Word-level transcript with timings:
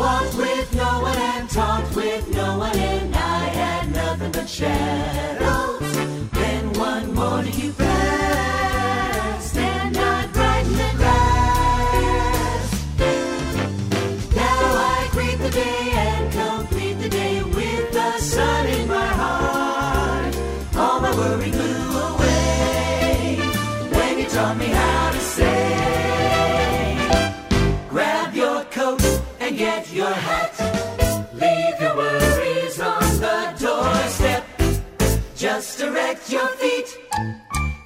Walked 0.00 0.34
with 0.34 0.74
no 0.74 1.02
one 1.02 1.18
and 1.18 1.50
talked 1.50 1.94
with 1.94 2.26
no 2.34 2.56
one, 2.56 2.74
and 2.74 3.14
I 3.14 3.44
had 3.60 3.92
nothing 3.92 4.32
but 4.32 4.48
shadows. 4.48 5.92
Then 6.32 6.72
one 6.72 7.12
morning 7.12 7.52
you 7.52 7.70
passed, 7.74 9.58
and 9.58 9.94
I 9.98 10.26
brightened 10.28 10.76
the 10.76 10.92
grass. 10.96 12.70
Now 14.34 14.62
I 14.96 15.08
greet 15.12 15.38
the 15.38 15.50
day 15.50 15.90
and 15.92 16.32
complete 16.32 16.94
the 16.94 17.10
day 17.10 17.42
with 17.42 17.92
the 17.92 18.18
sun 18.20 18.66
in 18.68 18.88
my 18.88 19.06
heart. 19.06 20.34
All 20.76 21.00
my 21.02 21.14
worry 21.14 21.50
blew 21.50 21.98
away 22.08 23.36
when 23.92 24.18
you 24.18 24.24
taught 24.30 24.56
me 24.56 24.68
how. 24.68 24.89
Your 36.28 36.46
feet 36.58 36.98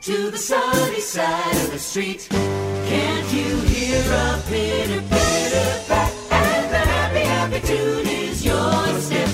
to 0.00 0.30
the 0.30 0.38
sunny 0.38 1.00
side 1.00 1.56
of 1.56 1.70
the 1.70 1.78
street. 1.78 2.26
Can't 2.30 3.32
you 3.32 3.60
hear 3.60 4.00
a 4.00 4.42
pitter 4.48 5.00
pitter 5.02 5.88
back? 5.88 6.12
And 6.30 6.72
the 6.72 6.78
happy 6.78 7.20
happy 7.20 7.60
tune 7.66 8.06
is 8.06 8.44
your 8.44 9.00
step. 9.00 9.28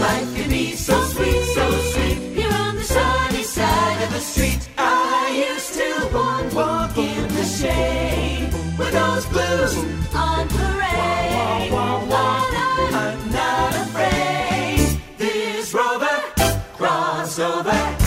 Life 0.00 0.34
can 0.36 0.48
be 0.48 0.72
so 0.72 1.02
sweet, 1.04 1.44
so 1.54 1.70
sweet. 1.92 2.18
You're 2.38 2.52
on 2.52 2.76
the 2.76 2.84
sunny 2.84 3.42
side 3.42 4.02
of 4.04 4.12
the 4.12 4.20
street. 4.20 4.68
I 4.78 5.46
used 5.52 5.74
to 5.74 6.08
walk, 6.14 6.54
walk 6.54 6.96
in 6.96 7.28
the 7.28 7.44
shade 7.44 8.50
with 8.78 8.92
those 8.92 9.26
blues 9.26 9.76
on 10.14 10.48
parade. 10.48 11.72
I'm 11.72 13.30
not 13.32 13.74
afraid. 13.74 15.00
This 15.18 15.74
rover 15.74 16.38
crossover. 16.78 17.97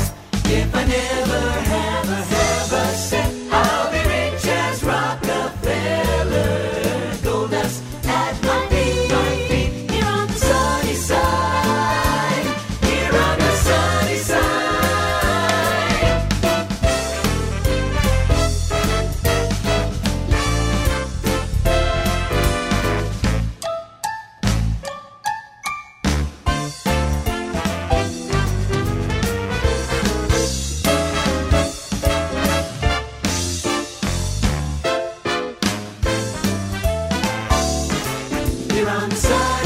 from 38.91 39.11
sun. 39.11 39.60